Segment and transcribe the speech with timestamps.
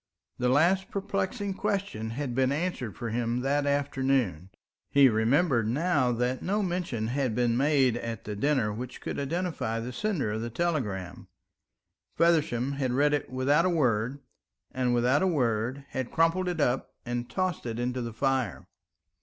[0.39, 4.49] The last perplexing question had been answered for him that afternoon.
[4.89, 9.79] He remembered now that no mention had been made at the dinner which could identify
[9.79, 11.27] the sender of the telegram.
[12.15, 14.17] Feversham had read it without a word,
[14.71, 18.65] and without a word had crumpled it up and tossed it into the fire.